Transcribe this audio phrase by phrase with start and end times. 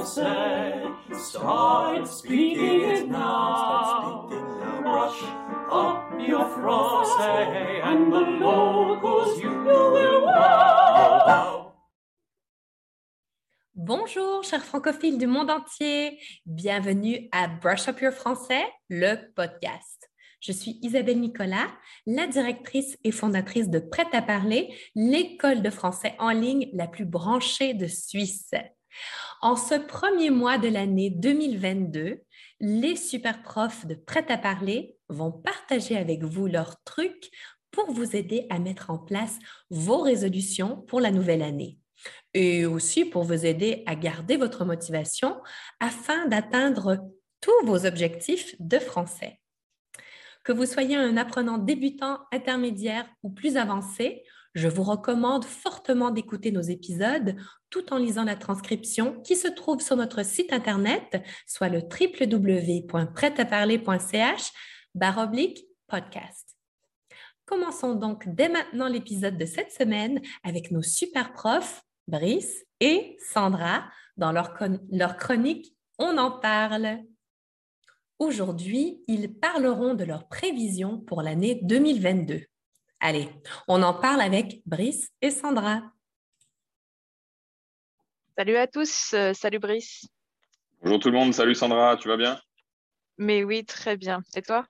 [0.00, 0.72] français.
[1.12, 4.28] Start speaking it now.
[4.82, 5.22] Brush
[5.70, 11.72] up your français and the locals you will wow.
[13.74, 16.18] Bonjour, chers francophiles du monde entier.
[16.46, 20.10] Bienvenue à Brush Up Your Français, le podcast.
[20.40, 21.68] Je suis Isabelle Nicolas,
[22.06, 27.04] la directrice et fondatrice de Prêt à parler, l'école de français en ligne la plus
[27.04, 28.52] branchée de Suisse.
[29.40, 32.20] En ce premier mois de l'année 2022,
[32.60, 37.30] les super profs de Prêt à parler vont partager avec vous leurs trucs
[37.70, 39.38] pour vous aider à mettre en place
[39.70, 41.78] vos résolutions pour la nouvelle année
[42.34, 45.40] et aussi pour vous aider à garder votre motivation
[45.80, 46.98] afin d'atteindre
[47.40, 49.40] tous vos objectifs de français.
[50.44, 56.52] Que vous soyez un apprenant débutant, intermédiaire ou plus avancé, je vous recommande fortement d'écouter
[56.52, 57.36] nos épisodes
[57.70, 64.52] tout en lisant la transcription qui se trouve sur notre site internet, soit le www.prêtaparler.ch
[64.94, 66.56] baroblique podcast.
[67.44, 73.84] Commençons donc dès maintenant l'épisode de cette semaine avec nos super profs, Brice et Sandra,
[74.16, 74.58] dans leur,
[74.90, 76.98] leur chronique On en parle.
[78.18, 82.49] Aujourd'hui, ils parleront de leurs prévisions pour l'année 2022.
[83.02, 83.30] Allez,
[83.66, 85.80] on en parle avec Brice et Sandra.
[88.36, 90.06] Salut à tous, euh, salut Brice.
[90.82, 92.38] Bonjour tout le monde, salut Sandra, tu vas bien?
[93.16, 94.20] Mais oui, très bien.
[94.36, 94.66] Et toi?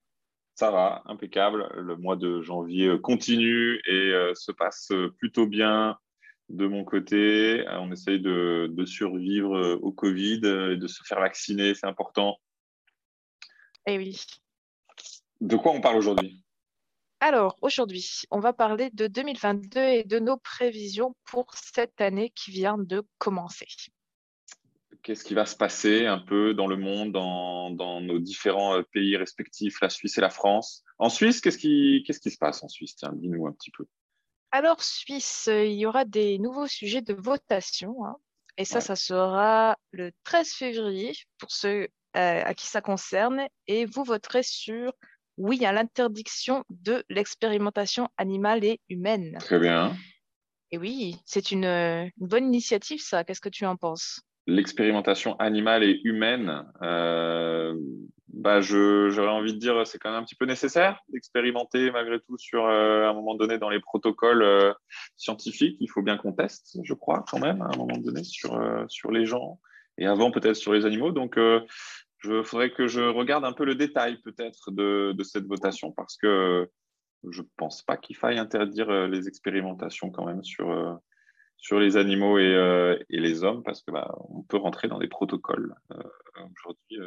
[0.54, 1.72] Ça va, impeccable.
[1.74, 5.98] Le mois de janvier euh, continue et euh, se passe plutôt bien
[6.48, 7.64] de mon côté.
[7.68, 12.36] On essaye de, de survivre au Covid et de se faire vacciner, c'est important.
[13.86, 14.24] Eh oui.
[15.40, 16.44] De quoi on parle aujourd'hui?
[17.22, 22.50] Alors, aujourd'hui, on va parler de 2022 et de nos prévisions pour cette année qui
[22.50, 23.66] vient de commencer.
[25.02, 29.18] Qu'est-ce qui va se passer un peu dans le monde, dans, nos différents euh, pays
[29.18, 30.82] respectifs, la Suisse et la France?
[30.98, 32.96] En Suisse, qu'est-ce qui, qu'est-ce qui se passe en Suisse?
[32.96, 33.84] Tiens, dis-nous un petit peu.
[34.50, 38.04] Alors, Suisse, il y aura des nouveaux sujets de votation.
[38.04, 38.16] Hein.
[38.56, 43.84] et ça, ça sera le 13 février pour ceux euh, à qui ça concerne et
[43.84, 44.92] vous voterez sur
[45.40, 49.36] oui à l'interdiction de l'expérimentation animale et humaine.
[49.40, 49.96] Très bien.
[50.70, 53.24] Et oui, c'est une, une, bonne initiative, ça.
[53.24, 54.20] Qu'est-ce que tu en penses?
[54.46, 57.74] L'expérimentation animale et humaine, euh,
[58.32, 62.38] bah j'aurais envie de dire c'est quand même un petit peu nécessaire d'expérimenter malgré tout
[62.38, 64.72] sur euh, un moment donné dans les protocoles euh,
[65.16, 65.76] scientifiques.
[65.80, 68.84] Il faut bien qu'on teste, je crois, quand même, à un moment donné sur, euh,
[68.88, 69.58] sur les gens
[69.98, 71.12] et avant peut-être sur les animaux.
[71.12, 71.38] Donc,
[72.26, 76.68] euh, faudrait que je regarde un peu le détail peut-être de, cette votation parce que
[77.30, 80.94] je ne pense pas qu'il faille interdire euh, les expérimentations quand même sur, euh,
[81.56, 85.74] sur les animaux et, les hommes parce que bah, on peut rentrer dans des protocoles
[86.52, 86.98] aujourd'hui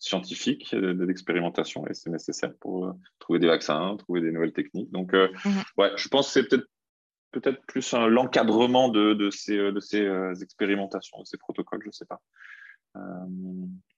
[0.00, 4.90] scientifiques d'expérimentation et c'est nécessaire pour trouver des vaccins, trouver des nouvelles techniques.
[4.90, 5.62] Donc, mhm.
[5.78, 6.68] ouais, je pense que c'est peut-être
[7.34, 12.06] peut-être plus l'encadrement de, ces, de ces euh, expérimentations, de ces protocoles, je ne sais
[12.06, 12.20] pas.
[12.96, 13.00] Euh,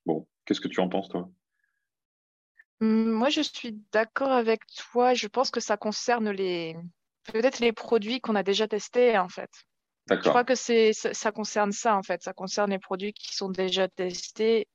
[0.07, 1.29] bon, qu'est-ce que tu en penses, toi?
[2.81, 4.63] Hum, Moi, je suis d'accord avec
[4.93, 5.15] toi.
[5.15, 6.77] Je pense que ça concerne les
[7.33, 9.51] peut-être les produits qu'on a déjà testés, en fait.
[10.09, 12.23] Je crois que c'est ça concerne ça, en fait.
[12.23, 14.69] Ça concerne les produits qui sont déjà testés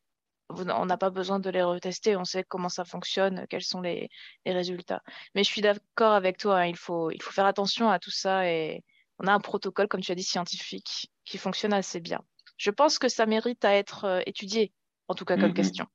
[0.52, 4.10] on n'a pas besoin de les retester, on sait comment ça fonctionne, quels sont les,
[4.46, 5.02] résultats.
[5.36, 8.12] Mais je suis d'accord avec toi, hein, il, faut, il faut faire attention à tout
[8.12, 8.84] ça et
[9.20, 12.22] on a un protocole, comme tu as dit, scientifique qui fonctionne assez bien.
[12.58, 14.72] Je pense que ça mérite à être euh, étudié,
[15.12, 15.54] en tout cas comme mhm.
[15.54, 15.86] question.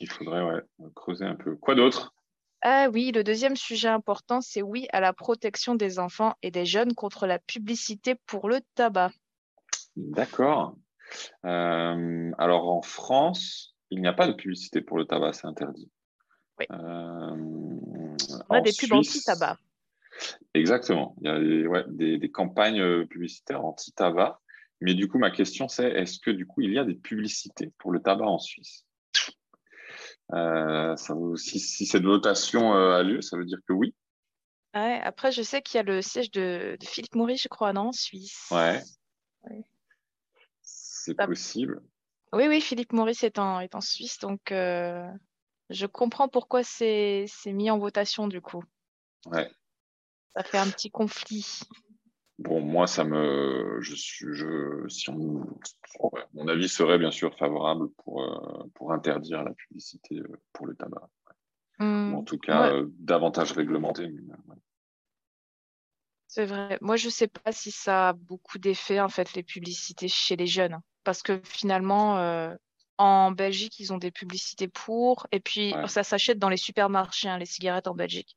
[0.00, 0.62] Il faudrait ouais,
[0.94, 1.56] creuser un peu.
[1.56, 2.14] Quoi d'autre?
[2.60, 6.66] Ah oui, le deuxième sujet important, c'est oui à la protection des enfants et des
[6.66, 9.12] jeunes contre la publicité pour le tabac.
[9.96, 10.76] D'accord.
[11.46, 15.90] Euh, alors en France, il n'y a pas de publicité pour le tabac, c'est interdit.
[16.58, 16.66] Oui.
[16.72, 17.36] Euh,
[18.50, 19.56] on a des pubs anti-tabac.
[20.52, 21.14] Exactement.
[21.20, 24.40] Il y a des, campagnes publicitaires anti-tabac.
[24.80, 27.72] Mais du coup, ma question, c'est est-ce que du coup, il y a des publicités
[27.78, 28.84] pour le tabac en Suisse?
[30.34, 30.94] Euh,
[31.36, 33.94] si, cette votation a lieu, ça veut dire que oui.
[34.74, 37.92] après, je sais qu'il y a le siège de, Philippe Maurice, je crois, non, en
[37.92, 38.46] Suisse.
[38.50, 38.82] Ouais.
[40.60, 41.80] C'est possible.
[42.32, 45.08] Oui, oui, Philippe Maurice est en, est en Suisse, donc euh,
[45.70, 48.62] je comprends pourquoi c'est mis en votation du coup.
[49.26, 49.50] Ouais.
[50.36, 51.60] Ça fait un petit conflit.
[52.38, 53.78] Bon, moi, ça me.
[53.80, 55.44] Je, je, si on,
[56.34, 60.74] mon avis serait bien sûr favorable pour, euh, pour interdire la publicité euh, pour le
[60.74, 61.08] tabac.
[61.80, 62.14] Mmh.
[62.14, 64.10] en tout cas, davantage réglementé.
[66.26, 66.76] C'est vrai.
[66.80, 70.36] Moi, je ne sais pas si ça a beaucoup d'effet, en fait, les publicités chez
[70.36, 70.80] les jeunes.
[71.04, 72.54] Parce que finalement, euh,
[72.98, 75.26] en Belgique, ils ont des publicités pour.
[75.32, 78.36] Et puis, ça s'achète dans les supermarchés, hein, les cigarettes en Belgique.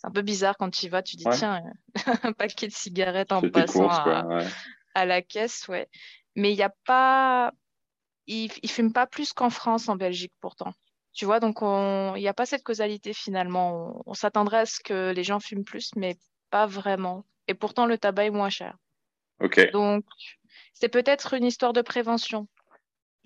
[0.00, 1.62] C'est un peu bizarre quand tu y vas, tu dis, tiens,
[2.22, 3.86] un paquet de cigarettes en passant
[4.94, 5.88] à, la caisse, ouais.
[6.36, 7.52] Mais il n'y a pas.
[8.26, 10.72] Ils ne fument pas plus qu'en France, en Belgique, pourtant.
[11.12, 14.02] Tu vois, donc il n'y a pas cette causalité finalement.
[14.06, 16.16] On, s'attendrait à ce que les gens fument plus, mais
[16.48, 17.26] pas vraiment.
[17.46, 18.78] Et pourtant, le tabac est moins cher.
[19.40, 19.70] Ok.
[19.72, 20.04] Donc,
[20.72, 22.48] c'est peut-être une histoire de prévention,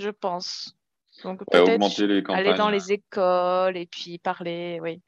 [0.01, 0.77] je pense.
[1.23, 5.01] Donc, peut-être aller dans les écoles et puis parler, oui.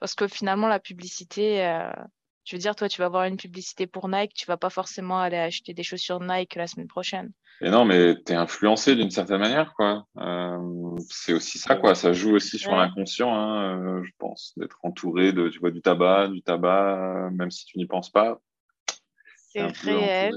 [0.00, 1.90] Parce que finalement, la publicité, euh,
[2.44, 5.20] je veux dire, toi, tu vas voir une publicité pour Nike, tu vas pas forcément
[5.20, 7.32] aller acheter des chaussures Nike la semaine prochaine.
[7.60, 10.06] Et non, mais tu es influencé d'une certaine manière, quoi.
[10.18, 11.96] Euh, c'est aussi ça, quoi.
[11.96, 15.82] Ça joue aussi sur l'inconscient, hein, euh, je pense, d'être entouré de, tu vois, du
[15.82, 18.40] tabac, du tabac, même si tu n'y penses pas.
[19.34, 20.34] C'est réel.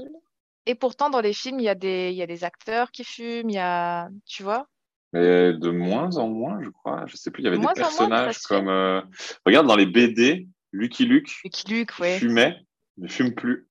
[0.66, 3.04] Et pourtant, dans les films, il y, a des, il y a des acteurs qui
[3.04, 4.68] fument, il y a, tu vois.
[5.12, 7.04] Mais de moins en moins, je crois.
[7.06, 8.68] Je sais plus, il y avait des personnages comme.
[8.68, 9.02] Euh,
[9.44, 11.30] regarde, dans les BD, Lucky Luke,
[11.68, 12.18] Luke ouais.
[12.18, 12.58] fumait,
[12.96, 13.68] ne fume plus.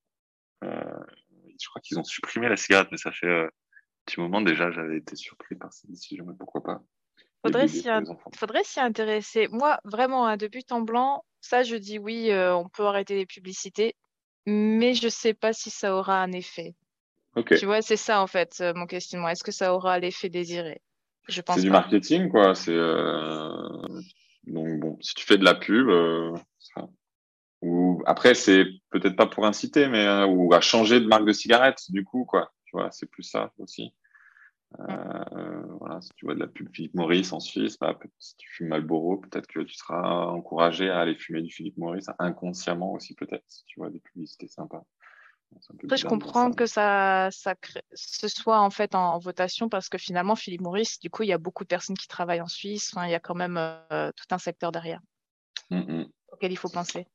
[0.63, 0.99] Euh,
[1.59, 3.49] je crois qu'ils ont supprimé la cigarette, mais ça fait euh, un
[4.05, 6.83] petit moment déjà, j'avais été surpris par cette décision, mais pourquoi pas
[7.43, 9.47] Faudrait s'y intéresser.
[9.47, 13.25] Moi, vraiment, hein, de but en blanc, ça, je dis oui, on peut arrêter les
[13.25, 13.95] publicités,
[14.45, 16.75] mais je ne sais pas si ça aura un effet.
[17.47, 19.29] Tu vois, c'est ça en fait mon questionnement.
[19.29, 20.83] Est-ce que ça aura l'effet désiré?
[21.27, 21.55] Je pense.
[21.55, 22.55] C'est du marketing, quoi.
[22.55, 22.77] C'est
[24.47, 25.87] donc bon, si tu fais de la pub,
[26.57, 26.89] ça,
[27.61, 31.33] ou après, c'est peut-être pas pour inciter, mais euh, ou à changer de marque de
[31.33, 32.51] cigarette, du coup, quoi.
[32.65, 33.93] Tu vois, c'est plus ça aussi.
[34.79, 38.49] Euh, voilà, si tu vois de la pub Philippe Maurice en Suisse, bah, si tu
[38.49, 43.13] fumes Marlboro, peut-être que tu seras encouragé à aller fumer du Philippe Maurice inconsciemment aussi,
[43.13, 44.83] peut-être, si tu vois des publicités sympas.
[45.83, 47.55] Après, je comprends que ça, ça
[47.93, 51.33] ce soit en fait en, votation parce que finalement, Philippe Maurice, du coup, il y
[51.33, 52.93] a beaucoup de personnes qui travaillent en Suisse.
[53.03, 54.99] il y a quand même euh, tout un secteur derrière
[55.69, 57.05] mmh auquel il faut penser.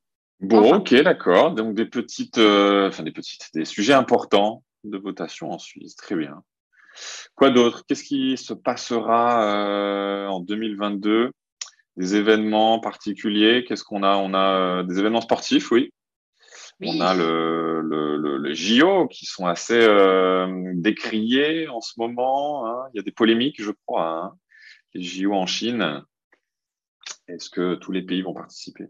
[0.40, 1.54] Bon, ok, d'accord.
[1.54, 5.96] Donc des petites, euh, enfin des petites, des sujets importants de votation en Suisse.
[5.96, 6.42] Très bien.
[7.34, 7.84] Quoi d'autre?
[7.86, 11.30] Qu'est-ce qui se passera euh, en 2022
[11.96, 13.64] Des événements particuliers?
[13.66, 14.16] Qu'est-ce qu'on a?
[14.16, 15.90] On a des événements sportifs, oui.
[16.82, 19.86] On a le, le, le, JO qui sont assez
[20.74, 22.66] décriés en ce moment.
[22.66, 22.88] Hein.
[22.92, 24.10] Il y a des polémiques, je crois.
[24.10, 24.38] Hein.
[24.92, 26.02] Les JO en Chine.
[27.28, 28.88] Est-ce que tous les pays vont participer?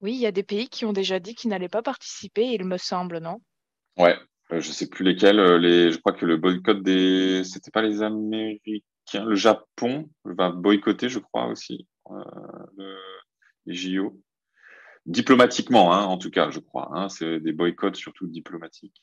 [0.00, 2.64] Oui, il y a des pays qui ont déjà dit qu'ils n'allaient pas participer, il
[2.64, 3.40] me semble, non?
[3.96, 4.16] Ouais,
[4.52, 5.40] euh, je ne sais plus lesquels.
[5.40, 7.42] Euh, les, je crois que le boycott des.
[7.44, 9.24] C'était pas les Américains.
[9.24, 12.96] Le Japon va boycotter, je crois aussi, euh,
[13.64, 14.20] les JO.
[15.06, 16.90] Diplomatiquement, hein, en tout cas, je crois.
[16.92, 19.02] Hein, c'est des boycotts surtout diplomatiques.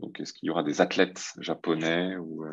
[0.00, 2.44] donc, est-ce qu'il y aura des athlètes japonais ou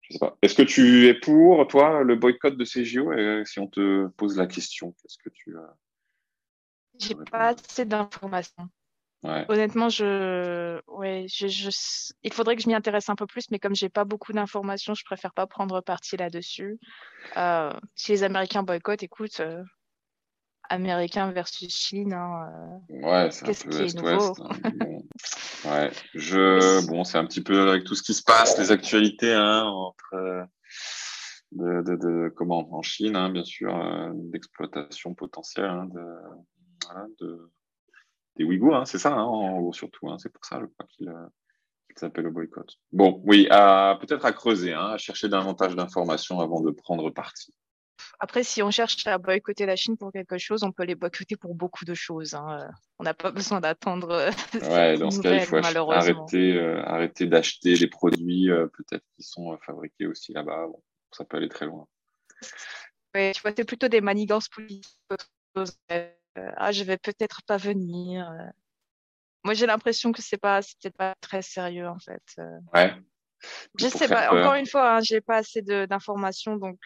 [0.00, 0.36] je sais pas.
[0.42, 3.12] Est-ce que tu es pour, toi, le boycott de ces JO
[3.44, 5.54] Si on te pose la question, qu'est-ce que tu
[7.00, 8.68] j'ai pas assez d'informations.
[9.22, 10.80] Honnêtement, je...
[10.86, 11.46] Ouais, je,
[12.22, 14.94] il faudrait que je m'y intéresse un peu plus, mais comme j'ai pas beaucoup d'informations,
[14.94, 16.78] je préfère pas prendre parti là-dessus.
[17.36, 19.42] Euh, si les Américains boycottent, écoute,
[20.70, 25.02] euh, Américains versus Chine, hein, euh, ouais, c'est qu'est-ce qui est nouveau hein, bon.
[25.66, 26.86] Ouais, je...
[26.86, 30.46] bon, c'est un petit peu avec tout ce qui se passe, les actualités hein, entre
[31.52, 33.74] de, de, de, comment en Chine, hein, bien sûr,
[34.14, 36.00] d'exploitation potentielle hein, de
[37.20, 37.50] de,
[38.36, 40.10] des Ouïghours, hein, c'est ça, hein, surtout.
[40.10, 41.26] Hein, c'est pour ça, je crois qu'il euh,
[41.96, 42.78] s'appelle le boycott.
[42.92, 47.54] Bon, oui, peut-être à creuser, à chercher davantage d'informations avant de prendre parti.
[48.18, 51.36] Après, si on cherche à boycotter la Chine pour quelque chose, on peut les boycotter
[51.36, 52.36] pour beaucoup de choses.
[52.98, 54.10] On n'a pas besoin d'attendre.
[54.10, 59.22] Euh, ouais, dans ce cas, il faut arrêter, euh, arrêter d'acheter des produits peut-être qui
[59.22, 60.66] sont fabriqués aussi là-bas.
[61.12, 61.86] ça peut aller très loin.
[63.14, 64.86] Oui, tu vois, c'est plutôt des manigances politiques
[66.38, 68.30] euh, ah, je vais peut-être pas venir.
[68.30, 68.50] Euh.
[69.44, 72.22] Moi, j'ai l'impression que c'est pas, peut-être pas très sérieux en fait.
[72.38, 72.58] Euh.
[72.74, 72.94] Ouais.
[73.78, 74.30] Je sais pas.
[74.30, 76.78] Encore une fois, hein, j'ai pas assez d'informations, donc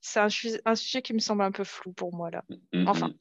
[0.00, 0.28] c'est un,
[0.64, 2.44] un, sujet qui me semble un peu flou pour moi là.
[2.48, 3.12] Mmh, mmh, enfin,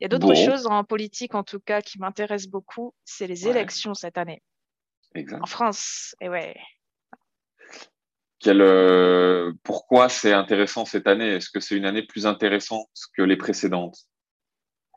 [0.00, 2.94] il y a d'autres choses en politique en tout cas qui m'intéressent beaucoup.
[3.04, 4.42] C'est les élections cette année.
[5.14, 5.42] Exact.
[5.42, 6.14] En France.
[6.20, 6.56] Et ouais.
[8.46, 11.28] Euh, pourquoi c'est intéressant cette année?
[11.28, 13.98] Est-ce que c'est une année plus intéressante que les précédentes?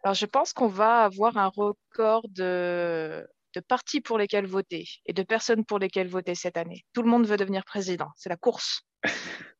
[0.04, 5.14] Alors, je pense qu'on va avoir un record de, de partis pour lesquels voter et
[5.14, 6.86] de personnes pour lesquelles voter cette année.
[6.94, 8.10] Tout le monde veut devenir président.
[8.16, 8.84] C'est la course.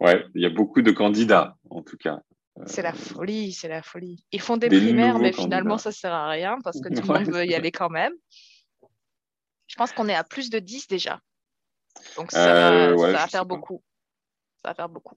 [0.00, 2.20] ouais, il y a beaucoup de candidats, en tout cas.
[2.66, 4.24] C'est la folie, c'est la folie.
[4.32, 7.30] Ils font des, primaires, mais finalement, ça sert à rien parce que tout le monde
[7.30, 8.12] veut y aller quand même.
[9.66, 11.20] Je pense qu'on est à plus de 10 déjà.
[12.16, 13.82] Donc ça, va faire beaucoup.
[14.62, 15.16] Ça va faire beaucoup.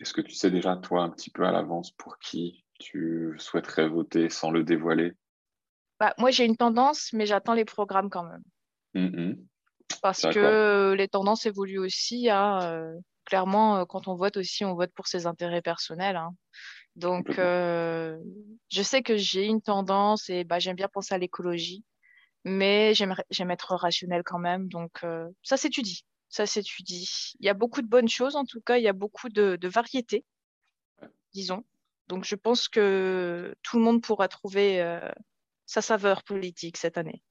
[0.00, 3.88] Est-ce que tu sais déjà, toi, un petit peu à l'avance, pour qui tu souhaiterais
[3.88, 5.12] voter sans le dévoiler?
[6.00, 8.42] Bah, Moi, j'ai une tendance, mais j'attends les programmes quand même.
[8.94, 9.38] Mm-hmm.
[10.02, 12.28] Parce que les tendances évoluent aussi.
[12.28, 12.94] Hein, euh,
[13.26, 16.16] clairement, euh, quand on vote aussi, on vote pour ses intérêts personnels.
[16.16, 16.30] Hein.
[16.96, 18.18] Donc, euh,
[18.70, 21.84] je sais que j'ai une tendance et bah, j'aime bien penser à l'écologie,
[22.44, 24.68] mais j'aime être rationnel quand même.
[24.68, 25.04] Donc,
[25.42, 27.32] ça s'étudie ça s'étudie.
[27.40, 29.56] Il y a beaucoup de bonnes choses, en tout cas, il y a beaucoup de,
[29.56, 30.24] de variétés,
[31.32, 31.64] disons.
[32.08, 35.10] Donc, je pense que tout le monde pourra trouver euh,
[35.66, 37.22] sa saveur politique cette année.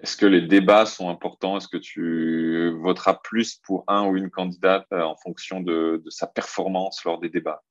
[0.00, 1.56] Est-ce que les débats sont importants?
[1.56, 6.26] Est-ce que tu voteras plus pour un ou une candidate euh, en fonction de, sa
[6.26, 7.62] performance lors des débats?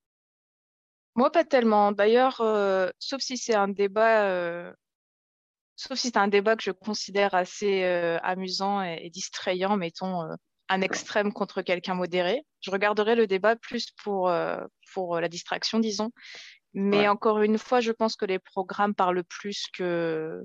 [1.16, 1.92] Moi, pas tellement.
[1.92, 4.74] D'ailleurs, euh, sauf si c'est un débat
[5.76, 10.36] sauf si c'est un débat que je considère assez euh, amusant et, distrayant, mettons euh,
[10.70, 12.44] un extrême contre quelqu'un modéré.
[12.62, 14.60] Je regarderai le débat plus pour, euh,
[14.94, 16.12] pour la distraction, disons.
[16.74, 20.44] Mais encore une fois, je pense que les programmes parlent plus que,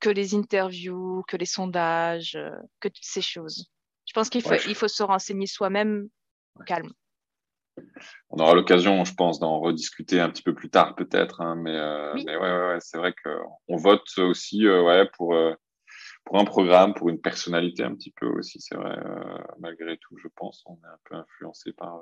[0.00, 2.38] que les interviews, que les sondages,
[2.80, 3.70] que toutes ces choses.
[4.06, 6.08] Je pense qu'il faut, il faut se renseigner soi-même
[6.66, 6.90] calme
[8.30, 11.40] on aura l'occasion, je pense, d'en rediscuter un petit peu plus tard peut-être.
[11.40, 15.54] Hein, mais, euh, mais ouais, ouais, c'est vrai qu'on vote aussi euh, ouais, pour, euh,
[16.24, 18.60] pour un programme, pour une personnalité un petit peu aussi.
[18.60, 18.96] C'est vrai,
[19.58, 22.00] malgré tout, je pense, on est un peu influencé par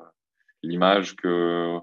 [0.62, 1.78] l'image que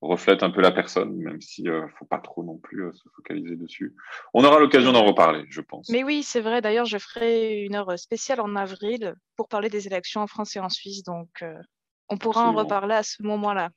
[0.00, 3.56] reflète un peu la personne, même s'il ne faut pas trop non plus se focaliser
[3.56, 3.94] dessus.
[4.34, 5.88] On aura l'occasion d'en reparler, je pense.
[5.90, 6.60] Mais oui, c'est vrai.
[6.60, 10.60] D'ailleurs, je ferai une heure spéciale en avril pour parler des élections en France et
[10.60, 11.02] en Suisse.
[11.02, 11.44] Donc,
[12.08, 13.70] on pourra en reparler à ce moment-là.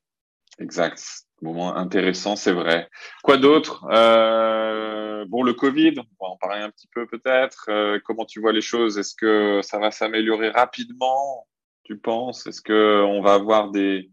[0.59, 1.03] Exact.
[1.41, 2.89] Moment intéressant, c'est vrai.
[3.21, 3.85] Quoi d'autre?
[3.91, 7.67] Euh, Bon, le Covid, on va en parler un petit peu peut-être.
[7.69, 8.97] Euh, comment tu vois les choses?
[8.97, 11.47] Est-ce que ça va s'améliorer rapidement
[11.83, 12.47] Tu penses?
[12.47, 14.11] Est-ce qu'on va avoir des,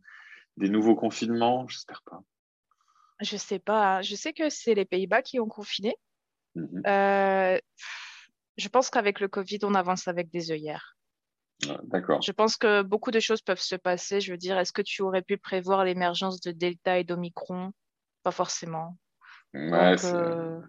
[0.69, 2.23] nouveaux confinements J'espère pas.
[3.21, 4.03] Je sais pas.
[4.03, 5.95] Je sais que c'est les Pays-Bas qui ont confiné.
[6.55, 6.83] Mhm.
[6.87, 7.59] Euh,
[8.57, 10.97] je pense qu'avec le Covid, on avance avec des œillères.
[11.85, 12.23] D'accord.
[12.23, 14.21] Je pense que beaucoup de choses peuvent se passer.
[14.21, 17.73] Je veux dire, est-ce que tu aurais pu prévoir l'émergence de Delta et d'Omicron?
[18.23, 18.97] Pas forcément.
[19.55, 20.61] Euh,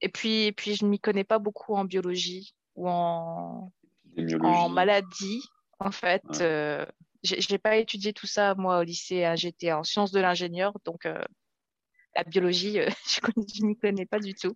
[0.00, 3.72] et puis, puis, je ne m'y connais pas beaucoup en biologie ou en,
[4.16, 5.42] en maladie.
[5.78, 6.86] En fait, euh,
[7.22, 9.24] je n'ai pas étudié tout ça, moi, au lycée.
[9.24, 9.36] Hein.
[9.36, 10.72] J'étais en sciences de l'ingénieur.
[10.84, 11.22] Donc, euh,
[12.14, 12.88] la biologie, euh,
[13.54, 14.54] je ne m'y connais pas du tout.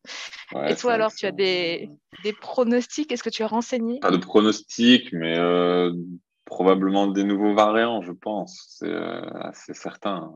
[0.68, 1.90] Et toi, alors, tu as des,
[2.24, 3.12] des pronostics?
[3.12, 4.00] Est-ce que tu as renseigné?
[4.00, 5.92] Pas de pronostics, mais euh,
[6.44, 8.66] probablement des nouveaux variants, je pense.
[8.68, 10.32] C'est euh, assez certain.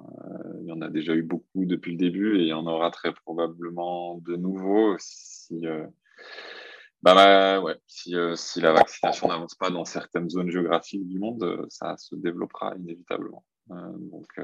[0.61, 2.91] il y en a déjà eu beaucoup depuis le début et il y en aura
[2.91, 5.67] très probablement de nouveaux si.
[7.05, 11.97] Bah, ouais, si, si la vaccination n'avance pas dans certaines zones géographiques du monde, ça
[11.99, 13.45] se développera inévitablement.
[13.69, 14.41] donc,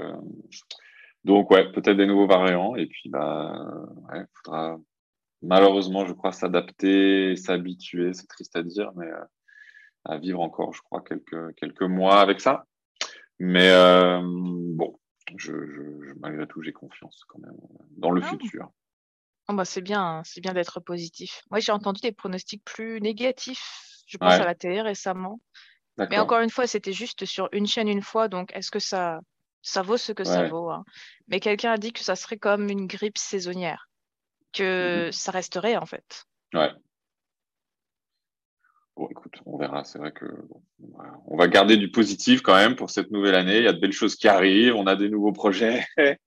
[1.25, 2.77] donc, ouais, peut-être des nouveaux variants.
[2.77, 4.79] Et puis, bah, ouais, faudra
[5.43, 8.13] malheureusement, je crois, s'adapter, s'habituer.
[8.13, 9.25] C'est triste à dire, mais euh,
[10.05, 12.67] à vivre encore, je crois, quelques, quelques mois avec ça.
[13.39, 14.99] Mais euh, bon,
[15.37, 15.53] je,
[16.21, 17.57] malgré tout, j'ai confiance quand même
[17.97, 18.29] dans le ah.
[18.29, 18.71] futur.
[19.51, 21.43] Oh, bah, c'est bien, hein, c'est bien d'être positif.
[21.51, 24.05] Moi, j'ai entendu des pronostics plus négatifs.
[24.07, 25.41] Je pense à la télé récemment.
[25.99, 28.29] Mais encore une fois, c'était juste sur une chaîne une fois.
[28.29, 29.21] Donc, est-ce que ça,
[29.63, 30.71] ça vaut ce que ça vaut.
[30.71, 30.85] Hein?
[31.29, 33.89] Mais quelqu'un a dit que ça serait comme une grippe saisonnière,
[34.53, 35.13] que mhm.
[35.13, 36.27] ça resterait en fait.
[36.55, 36.71] Ouais.
[38.97, 39.85] Bon, écoute, on verra.
[39.85, 40.27] C'est vrai que
[41.27, 43.59] on va garder du positif quand même pour cette nouvelle année.
[43.59, 44.77] Il y a de belles choses qui arrivent.
[44.77, 45.85] On a des nouveaux projets.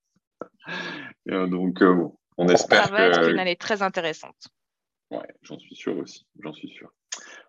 [1.30, 4.48] Euh, donc, euh, bon, on espère ça va être une année très intéressante.
[5.10, 6.26] Ouais, j'en suis sûr aussi.
[6.40, 6.92] J'en suis sûr.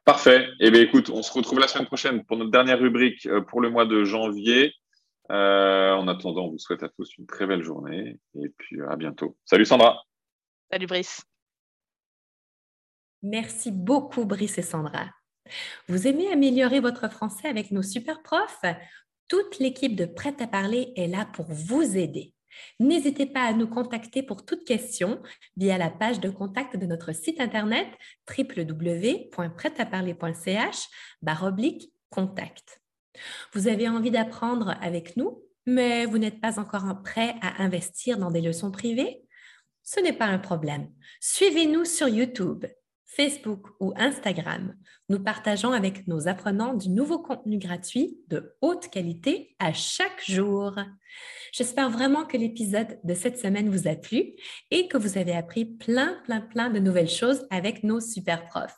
[0.04, 0.48] Parfait.
[0.60, 3.62] Eh bien, écoute, on se retrouve la semaine prochaine pour notre dernière rubrique euh, pour
[3.62, 4.74] le mois de janvier.
[5.32, 8.96] Euh, en attendant, on vous souhaite à tous une très belle journée et puis à
[8.96, 9.36] bientôt.
[9.46, 10.04] Salut Sandra.
[10.72, 11.24] Salut Brice.
[13.24, 15.08] Merci beaucoup Brice et Sandra.
[15.88, 18.66] Vous aimez améliorer votre français avec nos super profs?
[19.28, 22.35] Toute l'équipe de Prêt à parler est là pour vous aider.
[22.80, 25.22] N'hésitez pas à nous contacter pour toute question
[25.58, 27.88] via la page de contact de notre site internet
[28.38, 30.88] www.prêtaparler.ch
[32.10, 32.82] contact.
[33.54, 38.32] Vous avez envie d'apprendre avec nous, mais vous n'êtes pas encore prêt à investir dans
[38.32, 39.22] des leçons privées?
[39.84, 40.90] Ce n'est pas un problème.
[41.20, 42.66] Suivez-nous sur YouTube.
[43.06, 44.76] Facebook ou Instagram,
[45.10, 50.76] nous partageons avec nos apprenants du nouveau contenu gratuit de haute qualité à chaque jour.
[51.54, 54.34] J'espère vraiment que l'épisode de cette semaine vous a plu
[54.72, 58.78] et que vous avez appris plein, plein, plein de nouvelles choses avec nos super profs.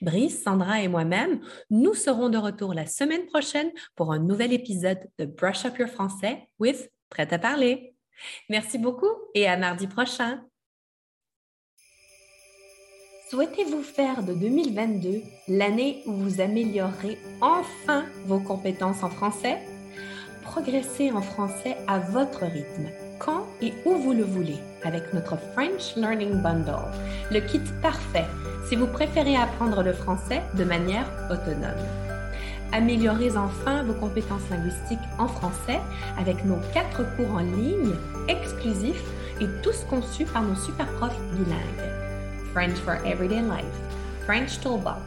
[0.00, 1.40] Brice, Sandra et moi-même,
[1.70, 5.88] nous serons de retour la semaine prochaine pour un nouvel épisode de Brush Up Your
[5.88, 7.94] Français with Prêt à parler.
[8.48, 10.44] Merci beaucoup et à mardi prochain.
[13.30, 19.60] Souhaitez-vous faire de 2022 l'année où vous améliorerez enfin vos compétences en français?
[20.42, 25.96] Progressez en français à votre rythme, quand et où vous le voulez, avec notre French
[25.96, 26.92] Learning Bundle,
[27.30, 28.26] le kit parfait
[28.68, 31.80] si vous préférez apprendre le français de manière autonome.
[32.72, 35.80] Améliorez enfin vos compétences linguistiques en français
[36.18, 37.94] avec nos quatre cours en ligne
[38.28, 39.04] exclusifs
[39.40, 41.93] et tous conçus par nos super profs bilingues.
[42.54, 43.64] French for Everyday Life,
[44.24, 45.00] French Toolbox,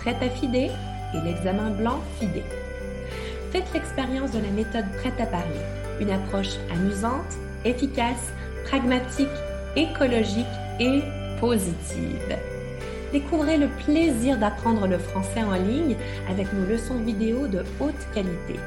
[0.00, 0.72] Prêt à FIDE
[1.14, 2.42] et l'examen blanc FIDE.
[3.52, 5.60] Faites l'expérience de la méthode Prêt à parler,
[6.00, 8.32] une approche amusante, efficace,
[8.64, 9.28] pragmatique,
[9.76, 10.46] écologique
[10.80, 11.02] et
[11.38, 12.36] positive.
[13.12, 15.96] Découvrez le plaisir d'apprendre le français en ligne
[16.28, 18.58] avec nos leçons vidéo de haute qualité.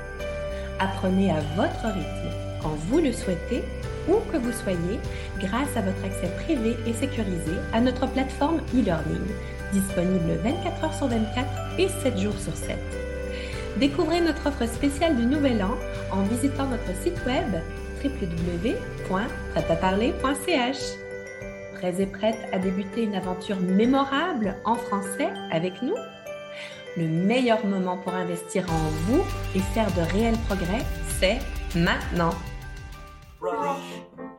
[0.80, 2.30] Apprenez à votre rythme,
[2.62, 3.64] quand vous le souhaitez
[4.08, 5.00] où que vous soyez
[5.40, 9.26] grâce à votre accès privé et sécurisé à notre plateforme e-learning,
[9.72, 11.48] disponible 24 heures sur 24
[11.80, 12.78] et 7 jours sur 7.
[13.78, 15.76] Découvrez notre offre spéciale du Nouvel An
[16.12, 17.56] en visitant notre site web
[18.04, 20.78] www.prêtaparler.ch.
[21.76, 25.96] Prêts et prêtes à débuter une aventure mémorable en français avec nous?
[26.96, 29.24] Le meilleur moment pour investir en vous
[29.56, 30.86] et faire de réels progrès,
[31.20, 31.40] c'est
[31.76, 32.36] maintenant.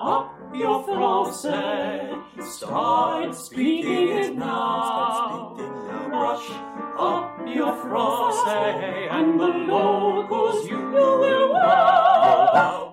[0.04, 2.22] Up your français.
[2.42, 5.54] Start speaking it now.
[6.10, 6.50] Brush
[6.98, 12.83] up your français, and the locals you will wow.